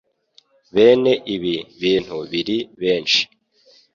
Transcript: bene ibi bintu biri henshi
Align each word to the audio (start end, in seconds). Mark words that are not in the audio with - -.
bene 0.75 1.11
ibi 1.35 1.55
bintu 1.81 2.15
biri 2.31 2.57
henshi 2.81 3.21